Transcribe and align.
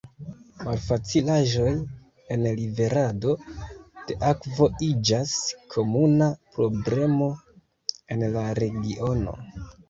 Malfacilaĵoj 0.67 1.73
en 2.35 2.45
liverado 2.59 3.35
de 4.07 4.15
akvo 4.31 4.69
iĝas 4.87 5.35
komuna 5.75 6.31
problemo 6.57 7.29
en 8.17 8.25
la 8.39 8.47
regiono. 8.63 9.37